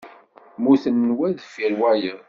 Mmuten 0.57 0.99
wa 1.19 1.27
deffir 1.37 1.71
wayeḍ. 1.79 2.19